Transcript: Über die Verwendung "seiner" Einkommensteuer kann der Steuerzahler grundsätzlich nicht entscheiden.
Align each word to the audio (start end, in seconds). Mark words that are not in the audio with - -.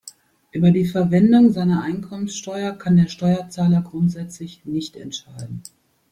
Über 0.51 0.71
die 0.71 0.87
Verwendung 0.87 1.51
"seiner" 1.51 1.83
Einkommensteuer 1.83 2.71
kann 2.71 2.97
der 2.97 3.07
Steuerzahler 3.07 3.83
grundsätzlich 3.83 4.65
nicht 4.65 4.95
entscheiden. 4.95 5.61